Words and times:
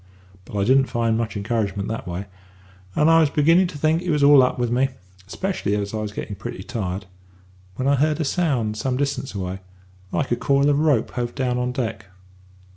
But 0.45 0.57
I 0.57 0.63
didn't 0.63 0.85
find 0.87 1.15
much 1.15 1.37
encouragement 1.37 1.87
that 1.89 2.07
way; 2.07 2.25
and 2.95 3.07
I 3.07 3.19
was 3.19 3.29
beginning 3.29 3.67
to 3.67 3.77
think 3.77 4.01
it 4.01 4.09
was 4.09 4.23
all 4.23 4.41
up 4.41 4.57
with 4.57 4.71
me 4.71 4.89
'specially 5.27 5.75
as 5.75 5.93
I 5.93 5.97
was 5.97 6.11
getting 6.11 6.35
pretty 6.35 6.63
tired 6.63 7.05
when 7.75 7.87
I 7.87 7.93
heard 7.97 8.19
a 8.19 8.25
sound 8.25 8.77
some 8.77 8.97
distance 8.97 9.35
away, 9.35 9.59
like 10.11 10.31
a 10.31 10.35
coil 10.35 10.69
of 10.71 10.79
rope 10.79 11.11
hove 11.11 11.35
down 11.35 11.59
on 11.59 11.71
deck. 11.71 12.07